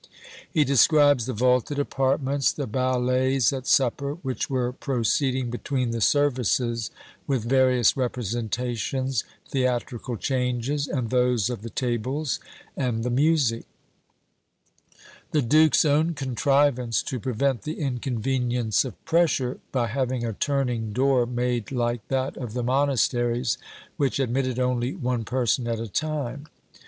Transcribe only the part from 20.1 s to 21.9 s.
a turning door made